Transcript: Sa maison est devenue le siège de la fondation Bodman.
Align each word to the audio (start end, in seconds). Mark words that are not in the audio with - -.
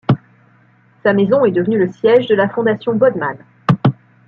Sa 1.03 1.13
maison 1.13 1.45
est 1.45 1.51
devenue 1.51 1.77
le 1.77 1.91
siège 1.93 2.25
de 2.25 2.33
la 2.33 2.49
fondation 2.49 2.95
Bodman. 2.95 3.37